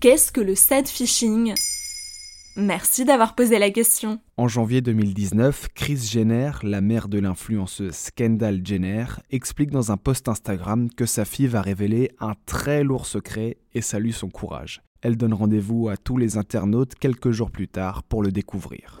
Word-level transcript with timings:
Qu'est-ce 0.00 0.32
que 0.32 0.40
le 0.40 0.54
sad 0.54 0.88
phishing 0.88 1.52
Merci 2.56 3.04
d'avoir 3.04 3.34
posé 3.34 3.58
la 3.58 3.68
question. 3.68 4.18
En 4.38 4.48
janvier 4.48 4.80
2019, 4.80 5.68
Chris 5.74 5.98
Jenner, 6.10 6.52
la 6.62 6.80
mère 6.80 7.06
de 7.06 7.18
l'influenceuse 7.18 8.08
Kendall 8.16 8.62
Jenner, 8.64 9.04
explique 9.30 9.68
dans 9.68 9.92
un 9.92 9.98
post 9.98 10.26
Instagram 10.28 10.88
que 10.88 11.04
sa 11.04 11.26
fille 11.26 11.48
va 11.48 11.60
révéler 11.60 12.12
un 12.18 12.32
très 12.46 12.82
lourd 12.82 13.04
secret 13.04 13.58
et 13.74 13.82
salue 13.82 14.12
son 14.12 14.30
courage. 14.30 14.80
Elle 15.02 15.18
donne 15.18 15.34
rendez-vous 15.34 15.90
à 15.90 15.98
tous 15.98 16.16
les 16.16 16.38
internautes 16.38 16.94
quelques 16.94 17.32
jours 17.32 17.50
plus 17.50 17.68
tard 17.68 18.02
pour 18.02 18.22
le 18.22 18.32
découvrir. 18.32 19.00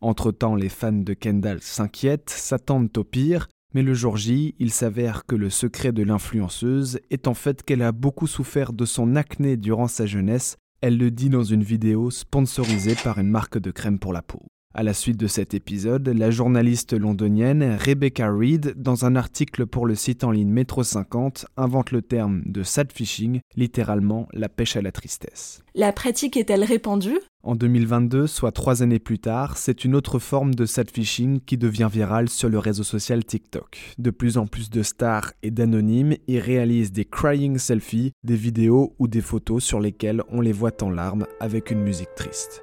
Entre-temps, 0.00 0.56
les 0.56 0.68
fans 0.68 0.90
de 0.90 1.14
Kendall 1.14 1.60
s'inquiètent, 1.62 2.30
s'attendent 2.30 2.90
au 2.98 3.04
pire, 3.04 3.46
mais 3.74 3.82
le 3.82 3.94
jour 3.94 4.16
J, 4.16 4.54
il 4.58 4.70
s'avère 4.70 5.24
que 5.26 5.34
le 5.34 5.50
secret 5.50 5.92
de 5.92 6.02
l'influenceuse 6.02 7.00
est 7.10 7.26
en 7.26 7.34
fait 7.34 7.62
qu'elle 7.62 7.82
a 7.82 7.92
beaucoup 7.92 8.26
souffert 8.26 8.72
de 8.72 8.84
son 8.84 9.16
acné 9.16 9.56
durant 9.56 9.88
sa 9.88 10.06
jeunesse. 10.06 10.56
Elle 10.80 10.98
le 10.98 11.10
dit 11.10 11.30
dans 11.30 11.44
une 11.44 11.62
vidéo 11.62 12.10
sponsorisée 12.10 12.96
par 13.02 13.18
une 13.18 13.30
marque 13.30 13.58
de 13.58 13.70
crème 13.70 13.98
pour 13.98 14.12
la 14.12 14.22
peau. 14.22 14.51
À 14.74 14.82
la 14.82 14.94
suite 14.94 15.18
de 15.18 15.26
cet 15.26 15.52
épisode, 15.52 16.08
la 16.08 16.30
journaliste 16.30 16.94
londonienne 16.94 17.76
Rebecca 17.78 18.32
Reed, 18.32 18.72
dans 18.78 19.04
un 19.04 19.16
article 19.16 19.66
pour 19.66 19.84
le 19.84 19.94
site 19.94 20.24
en 20.24 20.30
ligne 20.30 20.48
Metro 20.48 20.82
50, 20.82 21.44
invente 21.58 21.90
le 21.90 22.00
terme 22.00 22.40
de 22.46 22.62
sad 22.62 22.90
fishing, 22.90 23.40
littéralement 23.54 24.28
la 24.32 24.48
pêche 24.48 24.76
à 24.76 24.80
la 24.80 24.90
tristesse. 24.90 25.62
La 25.74 25.92
pratique 25.92 26.38
est-elle 26.38 26.64
répandue? 26.64 27.18
En 27.42 27.54
2022, 27.54 28.26
soit 28.26 28.52
trois 28.52 28.82
années 28.82 28.98
plus 28.98 29.18
tard, 29.18 29.58
c'est 29.58 29.84
une 29.84 29.94
autre 29.94 30.18
forme 30.18 30.54
de 30.54 30.64
sad 30.64 30.90
fishing 30.90 31.40
qui 31.40 31.58
devient 31.58 31.90
virale 31.92 32.30
sur 32.30 32.48
le 32.48 32.58
réseau 32.58 32.82
social 32.82 33.26
TikTok. 33.26 33.78
De 33.98 34.10
plus 34.10 34.38
en 34.38 34.46
plus 34.46 34.70
de 34.70 34.82
stars 34.82 35.34
et 35.42 35.50
d'anonymes 35.50 36.16
y 36.28 36.38
réalisent 36.38 36.92
des 36.92 37.04
crying 37.04 37.58
selfies, 37.58 38.12
des 38.24 38.36
vidéos 38.36 38.94
ou 38.98 39.06
des 39.06 39.20
photos 39.20 39.62
sur 39.62 39.80
lesquelles 39.80 40.22
on 40.30 40.40
les 40.40 40.52
voit 40.52 40.82
en 40.82 40.88
larmes 40.88 41.26
avec 41.40 41.70
une 41.70 41.82
musique 41.82 42.14
triste. 42.16 42.62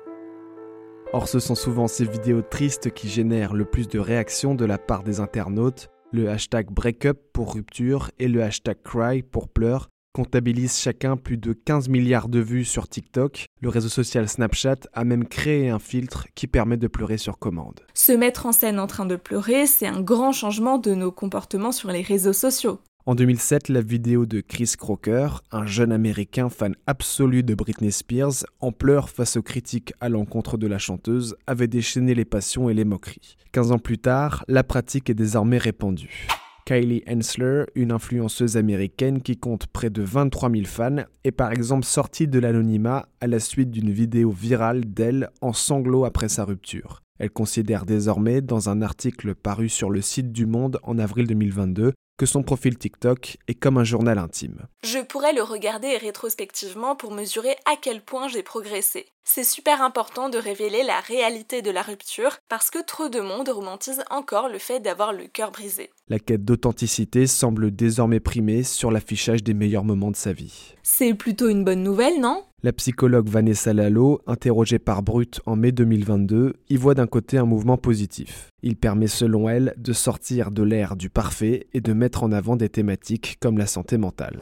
Or, 1.11 1.27
ce 1.27 1.39
sont 1.39 1.55
souvent 1.55 1.87
ces 1.87 2.05
vidéos 2.05 2.43
tristes 2.43 2.93
qui 2.93 3.09
génèrent 3.09 3.55
le 3.55 3.65
plus 3.65 3.87
de 3.87 3.97
réactions 3.97 4.53
de 4.53 4.63
la 4.65 4.77
part 4.77 5.01
des 5.01 5.19
internautes. 5.19 5.89
Le 6.11 6.29
hashtag 6.29 6.67
breakup 6.69 7.17
pour 7.33 7.55
rupture 7.55 8.11
et 8.19 8.27
le 8.27 8.43
hashtag 8.43 8.77
cry 8.83 9.23
pour 9.23 9.47
pleurs 9.47 9.89
comptabilisent 10.13 10.79
chacun 10.79 11.17
plus 11.17 11.37
de 11.37 11.53
15 11.53 11.89
milliards 11.89 12.29
de 12.29 12.39
vues 12.39 12.65
sur 12.65 12.87
TikTok. 12.87 13.45
Le 13.61 13.69
réseau 13.69 13.89
social 13.89 14.29
Snapchat 14.29 14.77
a 14.93 15.03
même 15.03 15.27
créé 15.27 15.69
un 15.69 15.79
filtre 15.79 16.27
qui 16.35 16.45
permet 16.45 16.77
de 16.77 16.87
pleurer 16.87 17.17
sur 17.17 17.39
commande. 17.39 17.79
Se 17.93 18.11
mettre 18.11 18.45
en 18.45 18.51
scène 18.51 18.79
en 18.79 18.87
train 18.87 19.05
de 19.05 19.15
pleurer, 19.15 19.65
c'est 19.65 19.87
un 19.87 20.01
grand 20.01 20.31
changement 20.31 20.77
de 20.77 20.93
nos 20.93 21.11
comportements 21.11 21.71
sur 21.71 21.89
les 21.89 22.01
réseaux 22.01 22.33
sociaux. 22.33 22.79
En 23.09 23.15
2007, 23.15 23.69
la 23.69 23.81
vidéo 23.81 24.27
de 24.27 24.39
Chris 24.39 24.73
Crocker, 24.77 25.41
un 25.51 25.65
jeune 25.65 25.91
américain 25.91 26.47
fan 26.47 26.75
absolu 26.85 27.41
de 27.41 27.55
Britney 27.55 27.91
Spears, 27.91 28.45
en 28.59 28.71
pleurs 28.71 29.09
face 29.09 29.35
aux 29.35 29.41
critiques 29.41 29.93
à 29.99 30.09
l'encontre 30.09 30.57
de 30.57 30.67
la 30.67 30.77
chanteuse, 30.77 31.35
avait 31.47 31.65
déchaîné 31.65 32.13
les 32.13 32.23
passions 32.23 32.69
et 32.69 32.75
les 32.75 32.85
moqueries. 32.85 33.35
15 33.51 33.71
ans 33.71 33.79
plus 33.79 33.97
tard, 33.97 34.45
la 34.47 34.63
pratique 34.63 35.09
est 35.09 35.15
désormais 35.15 35.57
répandue. 35.57 36.27
Kylie 36.67 37.01
Hensler, 37.09 37.63
une 37.73 37.91
influenceuse 37.91 38.57
américaine 38.57 39.23
qui 39.23 39.37
compte 39.37 39.65
près 39.65 39.89
de 39.89 40.03
23 40.03 40.51
000 40.51 40.65
fans, 40.65 41.05
est 41.23 41.31
par 41.31 41.51
exemple 41.51 41.85
sortie 41.85 42.27
de 42.27 42.37
l'anonymat 42.37 43.09
à 43.21 43.25
la 43.25 43.39
suite 43.39 43.71
d'une 43.71 43.89
vidéo 43.89 44.29
virale 44.29 44.85
d'elle 44.85 45.31
en 45.41 45.53
sanglots 45.53 46.05
après 46.05 46.29
sa 46.29 46.45
rupture. 46.45 47.01
Elle 47.17 47.31
considère 47.31 47.87
désormais, 47.87 48.41
dans 48.41 48.69
un 48.69 48.83
article 48.83 49.33
paru 49.33 49.67
sur 49.67 49.89
le 49.89 50.01
site 50.01 50.31
du 50.31 50.45
Monde 50.45 50.79
en 50.83 50.99
avril 50.99 51.25
2022, 51.25 51.93
que 52.19 52.25
son 52.25 52.43
profil 52.43 52.77
TikTok 52.77 53.37
est 53.47 53.53
comme 53.53 53.77
un 53.77 53.85
journal 53.85 54.17
intime. 54.17 54.67
Je 54.83 54.99
pourrais 54.99 55.31
le 55.31 55.41
regarder 55.41 55.95
rétrospectivement 55.95 56.97
pour 56.97 57.13
mesurer 57.13 57.55
à 57.65 57.77
quel 57.81 58.01
point 58.01 58.27
j'ai 58.27 58.43
progressé. 58.43 59.05
C'est 59.23 59.45
super 59.45 59.81
important 59.81 60.27
de 60.27 60.37
révéler 60.37 60.83
la 60.83 60.99
réalité 60.99 61.61
de 61.61 61.71
la 61.71 61.81
rupture 61.81 62.37
parce 62.49 62.71
que 62.71 62.83
trop 62.83 63.07
de 63.07 63.21
monde 63.21 63.47
romantise 63.47 64.03
encore 64.09 64.49
le 64.49 64.59
fait 64.59 64.81
d'avoir 64.81 65.13
le 65.13 65.27
cœur 65.27 65.51
brisé. 65.51 65.91
La 66.09 66.19
quête 66.19 66.43
d'authenticité 66.43 67.25
semble 67.25 67.73
désormais 67.73 68.19
primer 68.19 68.63
sur 68.63 68.91
l'affichage 68.91 69.41
des 69.41 69.53
meilleurs 69.53 69.85
moments 69.85 70.11
de 70.11 70.17
sa 70.17 70.33
vie. 70.33 70.75
C'est 70.83 71.13
plutôt 71.13 71.47
une 71.47 71.63
bonne 71.63 71.83
nouvelle, 71.83 72.19
non? 72.19 72.43
La 72.63 72.73
psychologue 72.73 73.29
Vanessa 73.29 73.73
Lalo, 73.73 74.21
interrogée 74.27 74.79
par 74.79 75.01
Brut 75.01 75.39
en 75.45 75.55
mai 75.55 75.71
2022, 75.71 76.55
y 76.69 76.75
voit 76.75 76.93
d'un 76.93 77.07
côté 77.07 77.37
un 77.37 77.45
mouvement 77.45 77.77
positif. 77.77 78.49
Il 78.63 78.75
permet 78.75 79.07
selon 79.07 79.47
elle 79.47 79.73
de 79.77 79.93
sortir 79.93 80.51
de 80.51 80.63
l'ère 80.63 80.95
du 80.95 81.09
parfait 81.09 81.67
et 81.73 81.81
de 81.81 81.93
mettre 81.93 82.23
en 82.23 82.31
avant 82.31 82.55
des 82.55 82.69
thématiques 82.69 83.37
comme 83.39 83.57
la 83.57 83.67
santé 83.67 83.97
mentale. 83.97 84.41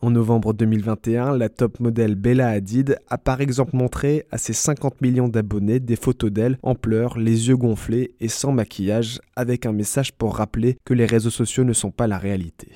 En 0.00 0.10
novembre 0.10 0.54
2021, 0.54 1.36
la 1.36 1.48
top 1.48 1.80
modèle 1.80 2.14
Bella 2.14 2.48
Hadid 2.48 2.98
a 3.10 3.18
par 3.18 3.40
exemple 3.40 3.74
montré 3.74 4.26
à 4.30 4.38
ses 4.38 4.52
50 4.52 5.00
millions 5.02 5.28
d'abonnés 5.28 5.80
des 5.80 5.96
photos 5.96 6.30
d'elle 6.30 6.56
en 6.62 6.76
pleurs, 6.76 7.18
les 7.18 7.48
yeux 7.48 7.56
gonflés 7.56 8.14
et 8.20 8.28
sans 8.28 8.52
maquillage, 8.52 9.20
avec 9.34 9.66
un 9.66 9.72
message 9.72 10.12
pour 10.12 10.36
rappeler 10.36 10.78
que 10.84 10.94
les 10.94 11.06
réseaux 11.06 11.30
sociaux 11.30 11.64
ne 11.64 11.72
sont 11.72 11.90
pas 11.90 12.06
la 12.06 12.18
réalité 12.18 12.68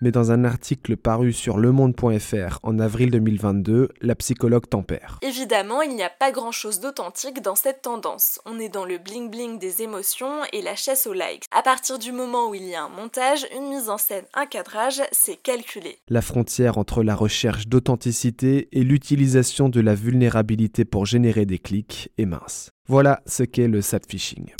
mais 0.00 0.10
dans 0.10 0.32
un 0.32 0.44
article 0.44 0.96
paru 0.96 1.32
sur 1.32 1.58
lemonde.fr 1.58 2.58
en 2.62 2.78
avril 2.78 3.10
2022, 3.10 3.88
la 4.00 4.14
psychologue 4.14 4.68
tempère. 4.68 5.18
Évidemment, 5.22 5.82
il 5.82 5.94
n'y 5.94 6.02
a 6.02 6.10
pas 6.10 6.32
grand-chose 6.32 6.80
d'authentique 6.80 7.42
dans 7.42 7.54
cette 7.54 7.82
tendance. 7.82 8.40
On 8.44 8.58
est 8.58 8.68
dans 8.68 8.84
le 8.84 8.98
bling-bling 8.98 9.58
des 9.58 9.82
émotions 9.82 10.42
et 10.52 10.62
la 10.62 10.76
chasse 10.76 11.06
aux 11.06 11.12
likes. 11.12 11.44
À 11.50 11.62
partir 11.62 11.98
du 11.98 12.12
moment 12.12 12.50
où 12.50 12.54
il 12.54 12.64
y 12.64 12.74
a 12.74 12.82
un 12.82 12.88
montage, 12.88 13.46
une 13.56 13.68
mise 13.68 13.88
en 13.88 13.98
scène, 13.98 14.24
un 14.34 14.46
cadrage, 14.46 15.02
c'est 15.12 15.36
calculé. 15.36 15.98
La 16.08 16.22
frontière 16.22 16.78
entre 16.78 17.02
la 17.02 17.14
recherche 17.14 17.68
d'authenticité 17.68 18.68
et 18.72 18.82
l'utilisation 18.82 19.68
de 19.68 19.80
la 19.80 19.94
vulnérabilité 19.94 20.84
pour 20.84 21.06
générer 21.06 21.46
des 21.46 21.58
clics 21.58 22.10
est 22.18 22.26
mince. 22.26 22.70
Voilà 22.88 23.20
ce 23.26 23.42
qu'est 23.42 23.68
le 23.68 23.82
sad 23.82 24.04
phishing. 24.08 24.52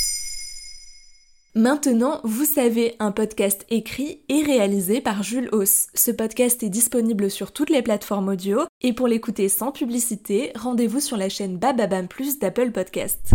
Maintenant, 1.56 2.20
vous 2.22 2.44
savez, 2.44 2.96
un 2.98 3.12
podcast 3.12 3.64
écrit 3.70 4.20
et 4.28 4.42
réalisé 4.42 5.00
par 5.00 5.22
Jules 5.22 5.48
Hauss. 5.52 5.86
Ce 5.94 6.10
podcast 6.10 6.62
est 6.62 6.68
disponible 6.68 7.30
sur 7.30 7.50
toutes 7.50 7.70
les 7.70 7.80
plateformes 7.80 8.28
audio 8.28 8.60
et 8.82 8.92
pour 8.92 9.08
l'écouter 9.08 9.48
sans 9.48 9.72
publicité, 9.72 10.52
rendez-vous 10.54 11.00
sur 11.00 11.16
la 11.16 11.30
chaîne 11.30 11.56
Bababam 11.56 12.08
Plus 12.08 12.38
d'Apple 12.38 12.72
Podcast. 12.72 13.32